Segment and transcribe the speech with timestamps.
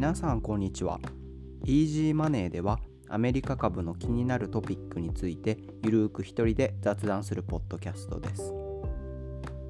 [0.00, 0.98] 皆さんこんにちは。
[1.66, 2.78] イージーマネーでは
[3.10, 8.54] アメリカ株の気になるトピックについてゆるーく一人で雑談するポッドキャストです。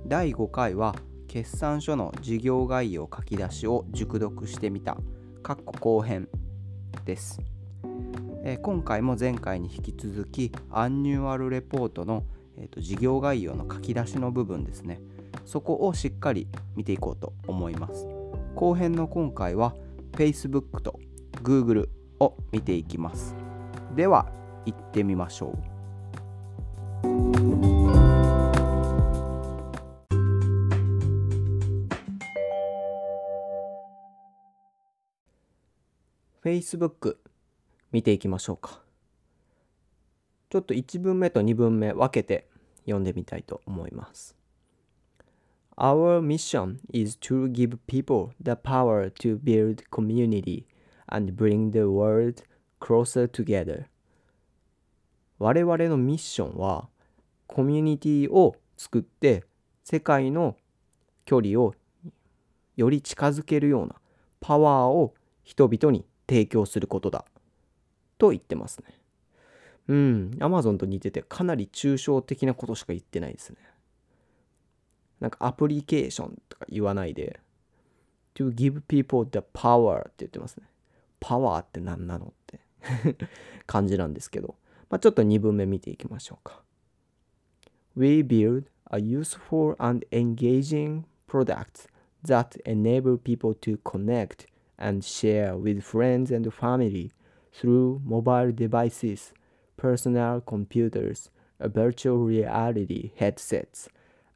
[0.06, 0.94] 第5回は
[1.26, 4.98] 決算書の事業概要書き出しを熟読してみた
[5.42, 6.28] 括弧後編
[7.04, 7.40] です。
[8.44, 12.22] え、今回も前回に引き続きアンニュアルレポートの、
[12.56, 15.00] えーと、事業概要の書き出しの部分ですね
[15.44, 18.06] そこをしっかり見ていこうと思います
[18.54, 19.74] 後編の今回は
[20.12, 20.98] Facebook と
[21.42, 23.34] Google を見ていきます
[23.96, 24.30] では
[24.66, 25.80] 行ってみましょう
[36.42, 37.16] Facebook
[37.92, 38.80] 見ていきましょうか。
[40.48, 42.48] ちょっと1文目と2文目分けて
[42.84, 44.39] 読んでみたいと思います。
[45.82, 50.66] Our mission is to give people the power to build community
[51.08, 52.42] and bring the world
[52.80, 53.86] closer together.
[55.38, 56.90] 我々のミッションは
[57.46, 59.44] コミュニティを作って
[59.82, 60.54] 世界の
[61.24, 61.74] 距離を
[62.76, 63.94] より近づけるような
[64.38, 65.14] パワーを
[65.44, 67.24] 人々に提供することだ
[68.18, 69.00] と言ってますね。
[69.88, 73.56] うん、アマゾンと似ててかなり抽象的なことしか言ってないですね。
[75.19, 77.39] なんかアプリケーションとか言わないで、
[78.35, 80.67] to give people the power って言ってますね。
[81.19, 82.59] パワーって何なのって
[83.65, 84.55] 感じなんですけど、
[84.89, 86.61] まあ、ちょっと2文目見ていきましょうか。
[87.95, 91.87] We build a useful and engaging product
[92.25, 97.11] that enable people to connect and share with friends and family
[97.53, 99.33] through mobile devices,
[99.77, 101.29] personal computers,
[101.59, 103.89] virtual reality headsets,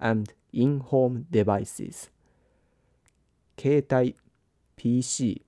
[0.05, 2.11] and in-home devices
[3.59, 4.15] 携帯
[4.77, 5.43] PC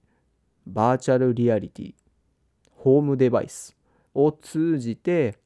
[0.67, 1.95] バーチャルリアリティ
[2.71, 3.77] ホームデバイス
[4.15, 5.37] を通じて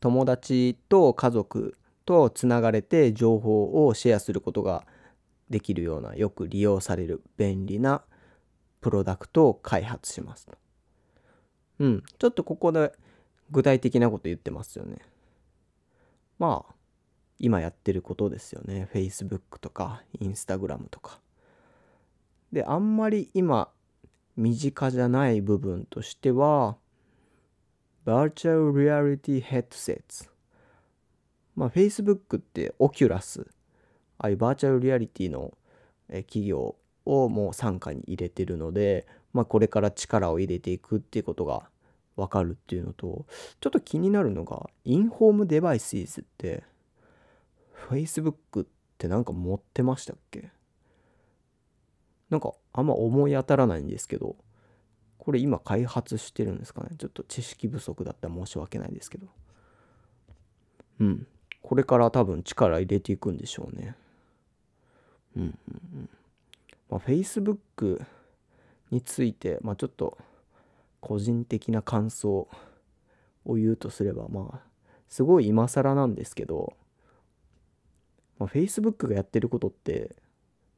[0.00, 4.86] 友達と家族とつながれて情報をシェアすることが
[5.48, 8.02] できるようなよく利用される便利な
[8.80, 10.52] プロダクトを開発しますと。
[11.78, 12.02] うん。
[12.18, 12.92] ちょっとここで
[13.50, 14.98] 具体的なこと言ってますよね。
[16.38, 16.74] まあ、
[17.38, 18.88] 今やってることですよね。
[18.92, 21.20] Facebook とか Instagram とか。
[22.52, 23.68] で、あんまり今
[24.36, 26.76] 身近じゃない部分としては、
[28.04, 30.30] バーチャルリアリティヘッドセット。
[31.56, 33.46] まあ、Facebook ってオキュラス、
[34.18, 35.52] ああいうバーチャルリアリティの
[36.08, 41.68] 企業をもう傘下に入れてるので、まあ、これから力を入れていくっていうことが
[42.16, 43.26] 分かるっていうのと
[43.60, 46.62] ちょっと気になるのがインホームデバイスって
[47.88, 48.66] Facebook っ
[48.98, 50.50] てなんか持ってましたっけ？
[52.30, 54.36] なんかあんま思い当たらないんですけど
[55.18, 56.90] これ今開発してるんですかね？
[56.98, 59.26] ちょっと知識不足だったら申し訳ないですけど。
[61.00, 61.26] うん。
[61.62, 63.96] これから多分力入れていくんでしょうね。
[65.36, 65.52] うんうん
[65.94, 66.10] うん。
[66.90, 68.04] まあ、Facebook
[68.90, 70.18] について、まあ、ちょっと
[71.00, 72.48] 個人的な感想
[73.44, 74.60] を言うとすればまあ
[75.08, 76.74] すごい今更なんですけど、
[78.38, 80.14] まあ、Facebook がやってることって、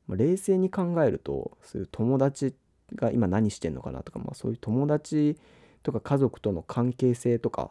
[0.06, 2.54] まあ、冷静に考えるとそういう友達
[2.94, 5.36] が今何してんのかなとか、まあ、そういう友達
[5.82, 7.70] とか家族との関係性とか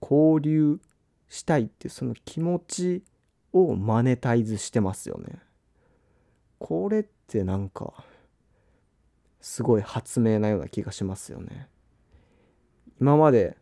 [0.00, 0.80] 交流
[1.28, 3.04] したいっていうその気持ち
[3.52, 5.38] をマネタイズしてますよね。
[6.58, 8.04] これってなんか
[9.40, 11.68] すごい発明なような気がしますよね。
[13.00, 13.56] 今まで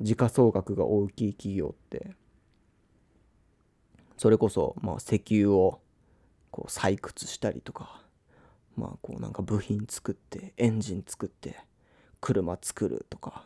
[0.00, 2.14] 時価総額が大きい企業って
[4.18, 5.80] それこそまあ石油を
[6.50, 8.02] こう採掘したりとか
[8.76, 11.56] まあこうなんか部品作ってエンジン作って
[12.20, 13.44] 車作るとか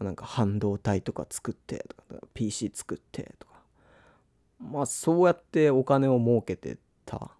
[0.00, 3.54] なんか半導体とか作ってとか PC 作ってとか
[4.60, 6.76] まあそうやってお金を儲けて
[7.06, 7.30] た。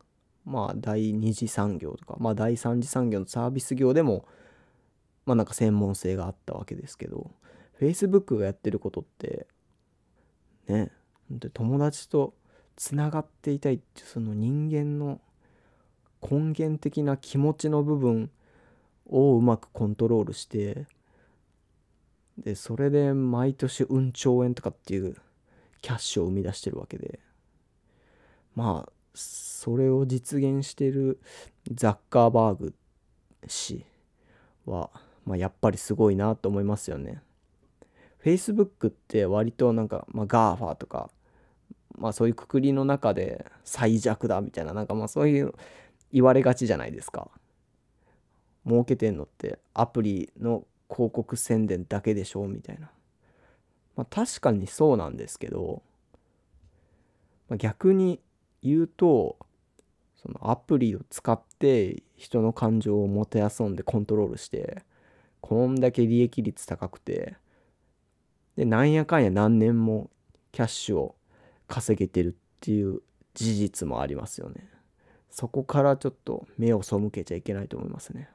[0.46, 4.26] まあ第二次産業とかまあ第三次産業のサービス業でも
[5.26, 7.30] まあなんか専門性があったわけですけど
[7.78, 9.46] Facebook がやってることって
[10.66, 10.90] ね
[11.52, 12.34] 友達と
[12.76, 15.20] つながっていたいってその人間の
[16.22, 18.30] 根源的な気持ちの部分
[19.08, 20.86] をうまくコントロールして
[22.38, 25.16] でそれで毎年うん兆円とかっていう
[25.82, 27.20] キャッシュを生み出してるわけで
[28.54, 31.20] まあそれを実現してる
[31.72, 32.74] ザッカーバーグ
[33.46, 33.84] 氏
[34.66, 34.90] は、
[35.24, 37.22] まあ、やっぱりすごいなと思いますよね。
[38.24, 41.10] Facebook って割となんか、まあ、GAFA とか、
[42.00, 45.52] まあそういうくくりの中で最弱だみたいな、なんかまあそういう
[46.12, 47.28] 言われがちじゃないですか。
[48.66, 52.90] 儲けてんのってアプリの広告宣伝だけでしょうみたいな。
[53.96, 55.82] まあ確かにそうなんですけど、
[57.48, 58.20] まあ、逆に
[58.62, 59.36] 言うと
[60.16, 64.82] そのアプリを使って人の感情をもてあそんでコントロールして
[65.40, 67.36] こんだけ利益率高くて
[68.56, 70.10] でなんやかんや何年も
[70.52, 71.14] キャッシュを
[71.70, 73.00] 稼げてるっていう
[73.34, 74.68] 事実もありますよね。
[75.30, 78.28] そこからちょっと目を背けちゃいけないと思いますね。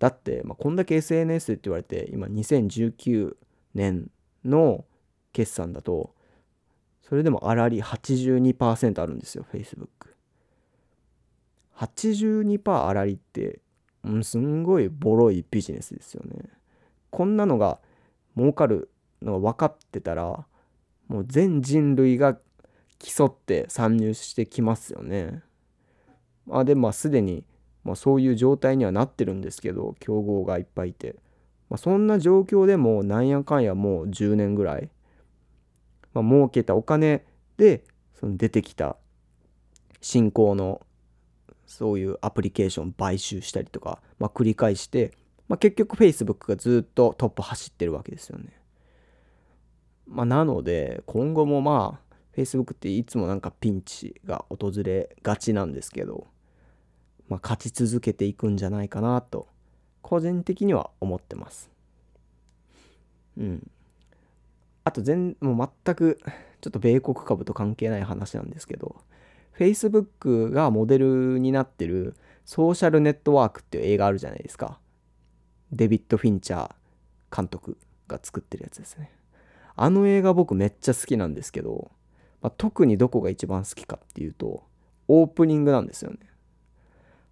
[0.00, 3.36] だって、まあ、こんだけ SNS って言われて今2019
[3.74, 4.10] 年
[4.44, 4.84] の
[5.32, 6.12] 決算だと
[7.02, 9.86] それでも粗利82%あるんですよ Facebook
[11.76, 13.60] 82%粗利って、
[14.02, 16.50] うん、すんごいボロいビジネスですよね。
[17.10, 17.78] こんなのが
[18.36, 20.44] 儲かるのが分かってたら
[21.08, 22.38] もう全人類が
[22.98, 25.42] 競って参入してきますよね。
[26.46, 27.44] まあでまあすでに、
[27.84, 31.16] まあ、そういう状態にはなってるんですけど競合がいっぱいいて、
[31.68, 34.90] まあ、そんな状況でもなんやかんやもう10年ぐらい、
[36.14, 37.24] まあ、儲けたお金
[37.56, 37.84] で
[38.14, 38.96] その出てきた
[40.00, 40.80] 新興の
[41.66, 45.12] そういうアプリケーション買収したりとか、まあ、繰り返して、
[45.48, 48.61] まあ、結局 Facebook がずっとトップ走ってるわけですよね。
[50.06, 56.26] まあ、なので今後もまあ Facebook っていつもなんかピンチが訪れがちなんですけど、
[57.28, 59.48] まあ、勝ち続けていくんじゃないかなと
[60.00, 61.70] 個人的には思ってます。
[63.38, 63.70] うん。
[64.84, 66.18] あと全もう全く
[66.60, 68.96] ちょっと米国株と関係ない話なんですけど
[69.56, 72.14] Facebook がモデルになってる
[72.44, 74.80] ソーシャルネットワークっていう映画あるじゃないですか。
[75.70, 77.78] デビッド・フィンチャー監督
[78.08, 79.10] が作ってるやつですね。
[79.74, 81.90] あの映画僕めっちゃ好きなんですけど、
[82.40, 84.62] まあ、特にどこが一番好きかっていうと
[85.08, 86.18] オープニングなんですよね。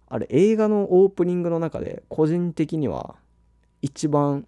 [0.07, 3.15] あれ映画のオープニングの中で個人的には
[3.81, 4.45] 一番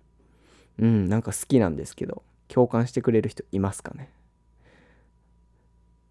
[0.77, 4.09] うんなんか好きなんですけど共感してくれる人いますかね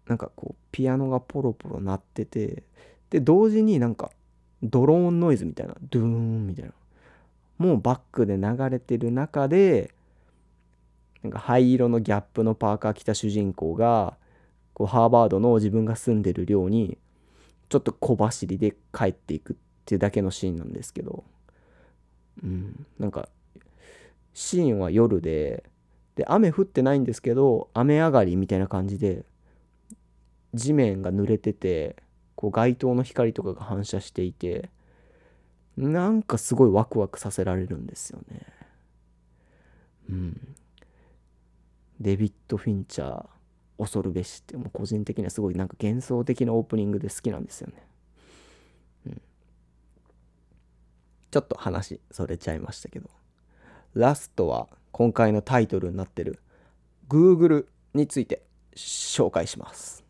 [0.07, 2.63] なんかこうピアノがポロポロ鳴ってて
[3.09, 4.11] で同時になんか
[4.61, 6.71] ドローンノイズみたいなドゥーンみたいな
[7.57, 9.93] もうバックで流れてる中で
[11.23, 14.17] なんか灰色のギャップのパーカー着た主人公が
[14.73, 16.97] こうハーバードの自分が住んでる寮に
[17.69, 19.55] ちょっと小走りで帰っていくっ
[19.85, 21.23] ていうだけのシーンなんですけど、
[22.43, 23.29] うん、なんか
[24.33, 25.63] シーンは夜で
[26.15, 29.23] で雨降ってないんですけど雨上がりみたいな感じで
[30.53, 31.95] 地面が濡れてて
[32.35, 34.69] こう街灯の光とかが反射していて
[35.75, 38.41] なんかすごいワクワクさせられるんですよね。
[40.09, 40.52] うん。
[42.03, 43.25] デビッド・フィンチャー
[43.77, 47.87] 恐るべしってもう個人的にはすごいなんか幻想的なオープニングで好きなんですよね。
[49.07, 49.21] うん、
[51.31, 53.09] ちょっと話それちゃいましたけど
[53.93, 56.39] ラストは今回のタイトルになってる
[57.07, 58.43] Google について
[58.75, 60.03] 紹介します。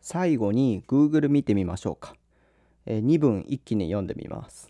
[0.00, 2.14] 最後に Google 見てみましょうか。
[2.85, 4.69] 2分一気に読んでみます。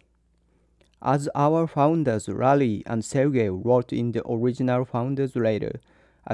[1.00, 5.80] As our founders Larry and Sergey wrote in the original founders letter,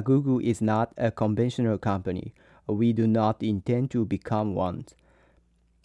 [0.01, 2.33] Google is not a conventional company.
[2.67, 4.85] We do not intend to become one.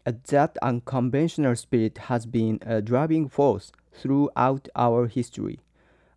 [0.05, 5.59] That unconventional spirit has been a driving force throughout our history,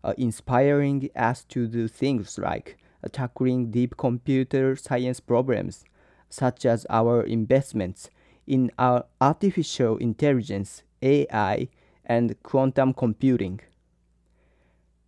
[0.04, 5.84] uh, inspiring us to do things like uh, tackling deep computer science problems,
[6.30, 8.08] such as our investments
[8.47, 11.69] in our artificial intelligence, AI,
[12.05, 13.59] and quantum computing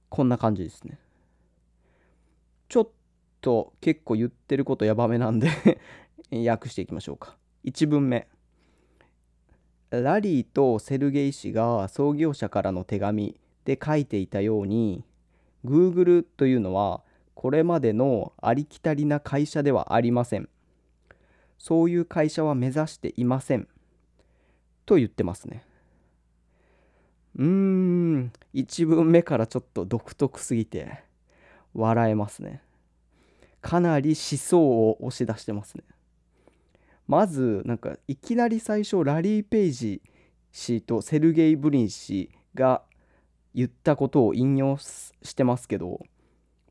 [0.10, 1.00] こんな感じですね。
[2.68, 2.90] ちょっ
[3.42, 5.50] と結構言ってることやばめなんで
[6.32, 7.38] 訳していきましょうか。
[7.64, 8.28] 1文目。
[9.92, 15.04] ラリーとセルゲイ氏が創業者からの手紙で書いていたように
[15.66, 17.02] Google というのは
[17.34, 20.50] これまでのありきたりな会社ではありません。
[21.60, 23.68] そういう会社は目指していません。
[24.86, 25.64] と言ってますね。
[27.36, 31.04] うーん、1文目からちょっと独特すぎて
[31.74, 32.64] 笑えますね。
[33.62, 35.84] かなり思想を押し出してますね。
[37.08, 40.02] まず、なんかいきなり最初ラリー・ペイジ
[40.52, 42.84] 氏とセルゲイ・ブリン氏が
[43.54, 46.00] 言ったことを引用してますけど、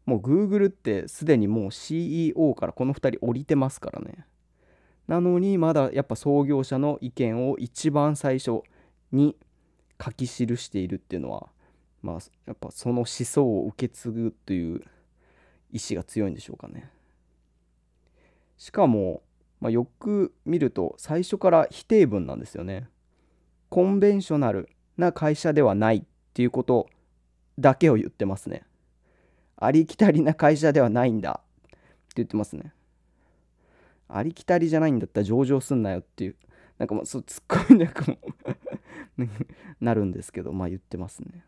[0.07, 4.25] もう Google ってすでにもう CEO からこの2人降りてますからね。
[5.09, 8.61] なのにまだやっぱ創業者の意見を一番最初
[9.11, 9.37] に
[10.03, 11.49] 書き記しているっていうのは、
[12.03, 14.83] まあやっぱその思想を受け継ぐという
[15.73, 16.91] 意志が強いんでしょうかね。
[18.59, 19.23] しかも、
[19.61, 22.89] まあ、よく見ると最初から否定文なんですよね。
[23.71, 26.03] コンベンショナルな会社ではないっ
[26.35, 26.89] ていうこと
[27.59, 28.65] だけを言ってますね。
[29.57, 31.79] ありきたりな会社ではないんだって
[32.17, 32.73] 言ってますね。
[34.09, 36.37] ありきたりじゃないんだったら上場すんなよっていう
[36.79, 38.19] なんかもうそうツッコミなくも
[39.81, 41.45] なるんですけどまあ言ってますね。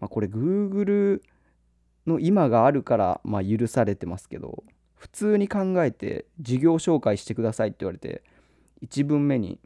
[0.00, 1.22] まあこれ Google
[2.06, 8.22] の今があるからまあ許されてますけど普通に考えて事業紹介してくださいって言われて
[8.82, 9.58] 1文目に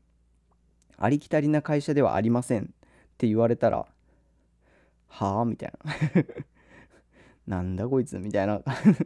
[0.97, 2.67] ありきたりな会社ではありませんっ
[3.19, 3.87] て言われたら
[5.11, 5.45] はあ？
[5.45, 5.95] みたいな。
[7.59, 8.19] なんだこいつ？
[8.19, 8.63] みたいな。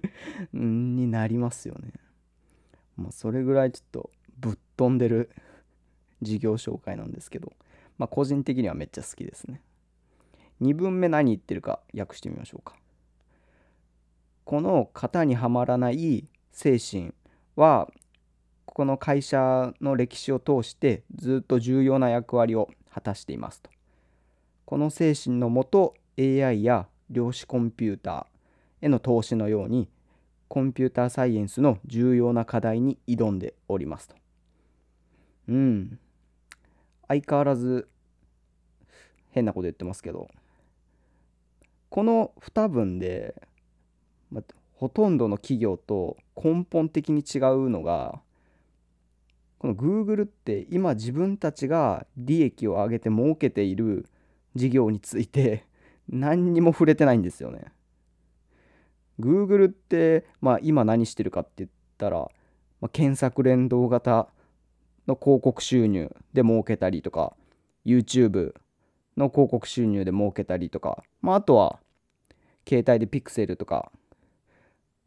[0.52, 1.92] になりますよね。
[2.96, 5.30] まあ、それぐらいちょっとぶっ飛んでる
[6.22, 7.52] 事業紹介なんですけど、
[7.98, 9.60] まあ、個人的にはめっちゃ好きですね。
[10.62, 12.76] 2文目何言ってるか訳してみましょうか。
[14.44, 17.12] この型にはまらない精神
[17.56, 17.90] は
[18.66, 23.70] ここの会社の歴史を通してずっと重要な役割を果たしていますと。
[24.64, 29.88] この精神のもと AI や量子コンピューターへの投資のように
[30.54, 34.14] コンピューターサイエンスの重要な課題に挑んでおりますと。
[35.48, 35.98] うん。
[37.08, 37.88] 相変わらず
[39.32, 40.28] 変なこと言ってますけど、
[41.90, 43.34] この2文で、
[44.30, 44.44] ま、
[44.74, 48.20] ほとんどの企業と根本的に違うのが、
[49.58, 54.06] この Google って今自分たちが利益を上げて儲けている
[54.54, 55.66] 事業について
[56.08, 57.72] 何にも触れてないんですよね。
[59.20, 62.18] Google って、まあ、今何してるかって言ったら、
[62.80, 64.28] まあ、検索連動型
[65.06, 67.34] の広告収入で儲けたりとか
[67.84, 68.54] YouTube
[69.16, 71.78] の広告収入で儲けたりとか、まあ、あとは
[72.66, 73.92] 携帯でピクセルとか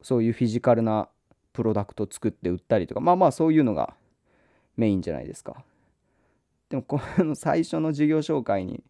[0.01, 1.09] そういうフィジカルな
[1.53, 3.95] プロダクト作って売ったりとかまあまあそういうのが
[4.77, 5.63] メインじゃないですか。
[6.69, 8.83] でもこの最初の事業紹介に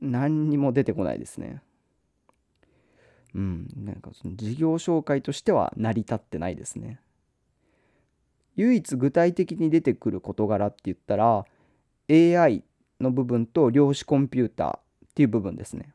[0.00, 1.62] 何にも出てこないですね。
[3.36, 6.98] うん、なんかその事業紹介としては成り立ってないですね。
[8.56, 11.44] 唯一具体的に出てくる事柄って言ったら
[12.08, 12.64] AI
[12.98, 14.80] の部分と量子コンピューターっ
[15.14, 15.92] ていう部分ですね。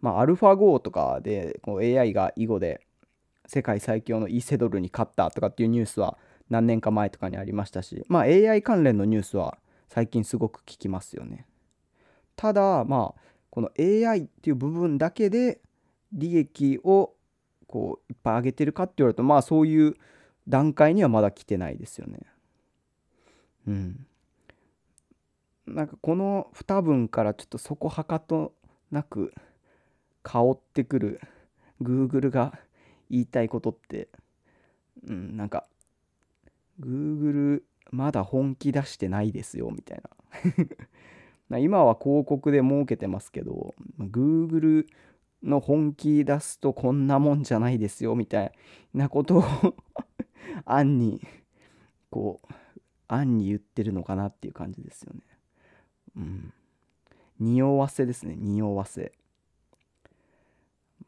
[0.00, 2.80] まあ、アルファ GO とかでこう AI が囲碁で
[3.46, 11.46] 世界最強のイセドルに勝ったとかっていうニュースは何年か前とかにありましたし、まあ、AI 関連のニュースは最近すごく聞きますよね。
[12.36, 15.60] ただまあこの AI っていう部分だけで
[16.12, 17.14] 利益を
[17.66, 19.94] こういっぱい上げてるかって言われるとまあそういう
[20.48, 22.20] 段階にはまだ来てないですよね。
[23.66, 24.06] うん。
[25.66, 28.54] なんかこの2文からちょっとそこはかと
[28.90, 29.34] なく
[30.22, 31.20] 香ってくる
[31.82, 32.58] Google が
[33.10, 34.08] 言いたいことって
[35.06, 35.66] うんなんか
[36.80, 40.10] Google まだ本気出してないですよみたいな
[41.56, 44.86] 今は広告で儲けてますけど Google
[45.42, 48.52] の本気出すとこんなもんじゃないですよみたい
[48.92, 49.44] なことを
[50.66, 51.22] 暗に
[52.10, 52.52] こう
[53.08, 55.20] 暗に言ってるのかなっていう感じですよね。
[56.16, 56.52] うん。
[57.40, 59.12] 匂わせですね匂わせ。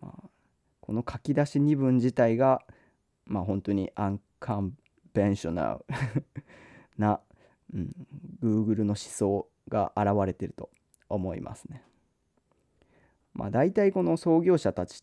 [0.00, 0.30] まあ、
[0.80, 2.62] この書き出し2文自体が
[3.26, 4.76] まあ本当にアンカン
[5.12, 5.85] ベンショナル
[6.97, 7.20] な、
[7.75, 8.06] うん、
[8.42, 10.68] Google の思想が現れてると
[11.08, 11.82] 思いますね。
[13.32, 15.02] まあ大体この創業者たち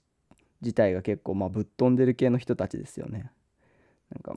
[0.61, 3.31] 自体が結構まあぶっ飛んでる系の人たちですよね。
[4.09, 4.35] なんか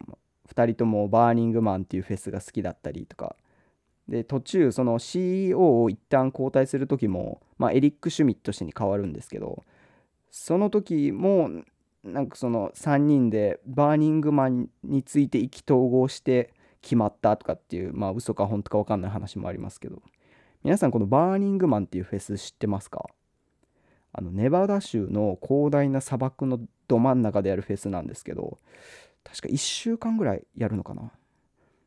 [0.49, 3.37] 2人ともバーニングマンっていうフェスが好きだったりとか
[4.09, 9.65] で途中その CEO を一旦交代する時も、まあ、エリック・シュミット氏に変わるんですけど
[10.31, 11.51] その時も
[12.03, 20.03] なんかその3人でバーニングマンについて意気投合して決まったとかっていうまあ嘘か本当か分かんない話もありますけど
[20.63, 23.07] 皆さんこのバーニングマンっていうフェス知ってますか？
[24.13, 28.59] あのネバダ州の広大な砂漠のど真ん中でやるフェスなんですけど
[29.25, 31.13] 確か1週間ぐらいやるのかな？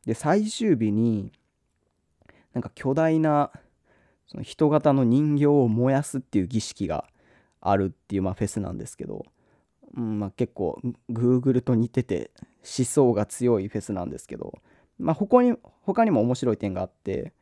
[0.04, 1.30] で最終日に
[2.52, 3.52] なんか巨大な
[4.26, 7.04] その人型の人形を燃やすっていう儀式が
[7.60, 9.24] あるっていうまあフェスなんですけど、
[9.96, 10.80] うんまあ、結構
[11.12, 12.32] Google と似てて
[12.78, 14.58] 思想が強いフェスなんですけど、
[14.98, 17.32] まあ、他に他にも面白い点があって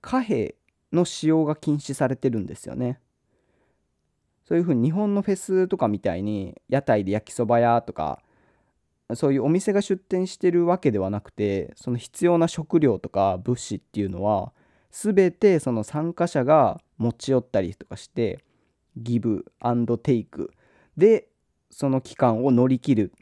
[0.00, 0.54] 貨幣
[0.92, 3.00] の使用が禁止されてるんですよね。
[4.44, 8.22] そういうふうに日本のフェスとかみたいに屋台で焼きそば屋とか
[9.14, 14.52] そういうお店が出店してるわけではなくてその必要な食料とか物資っていうのは
[14.90, 18.42] 全てその参加者が持ち寄ったりとかして
[18.96, 20.50] ギブアンドテイク
[20.96, 21.28] で
[21.70, 23.12] その期間を乗り切る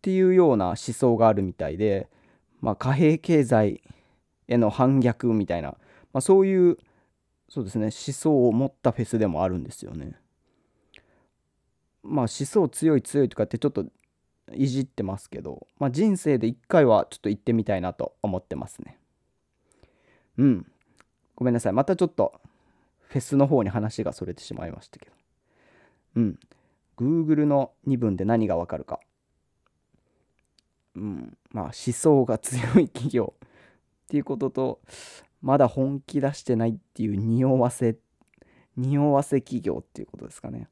[0.02, 2.08] ていうような思想があるみたいで、
[2.60, 3.82] まあ、貨幣経済
[4.48, 5.76] への反逆みたいな、
[6.12, 6.78] まあ、そういう
[7.48, 10.14] そうですね思想を持ったフェスでもあるんですよね。
[12.02, 13.84] まあ思想強い強いとかってちょっと
[14.54, 18.98] いじってますけど、まあ、人生で一回はちょっと行ってみたいなと思ってますね。
[20.38, 20.66] うん。
[21.36, 21.72] ごめんなさい。
[21.72, 22.40] またちょっと
[23.08, 25.12] フェスの方に話がそれてしまいましたけど。
[26.16, 26.38] うん。
[26.96, 29.00] Google の2分で何がわかるか。
[30.96, 31.36] うん。
[31.50, 33.48] まあ思想が強い企業っ
[34.08, 34.80] ていうことと、
[35.40, 37.96] まだ本気出してないっていう匂わせ、
[38.76, 40.68] 匂わせ企業っていうことですかね。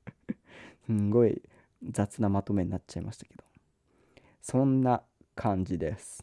[0.84, 1.42] すんごい
[1.82, 3.44] 雑なまとめになっちゃいましたけど。
[4.42, 5.02] そんな
[5.34, 6.22] 感じです。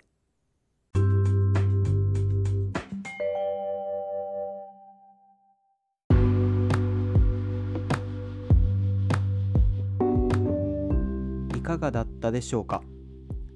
[11.56, 12.84] いかがだったでしょうか？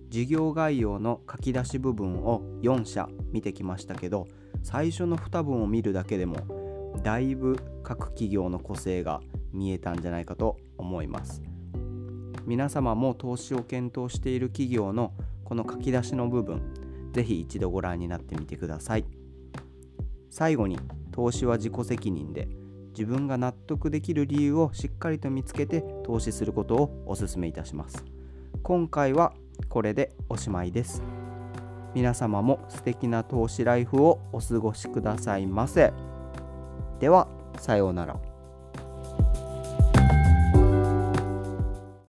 [0.10, 4.28] 授業概要の書き出し部分を4社見てきましたけど
[4.64, 9.22] 最初の2文を見るだけでもだいぶ各企業の個性が
[9.52, 11.42] 見えたんじゃないかと思います。
[12.46, 19.06] 皆様も投資を検討している企業のこの書き出しの部分ぜひ一度ご覧になってみてください。
[20.30, 20.80] 最後に
[21.12, 22.48] 投資は自己責任で
[22.90, 28.06] 自分が納得できる理由をしっかりと見つけて投資することをお勧めいたします。
[28.64, 29.34] 今回は
[29.78, 31.04] これでおしまいです。
[31.94, 35.94] 皆様も素敵な投資ライフをお過ごしくださいませ。
[37.00, 37.28] では
[37.60, 38.27] さようなら。